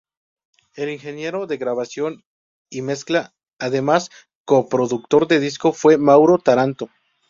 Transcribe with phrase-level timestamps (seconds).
[0.75, 2.23] El ingeniero de grabación
[2.71, 4.09] y mezcla, además
[4.45, 6.89] co-productor del disco, fue Mauro Taranto.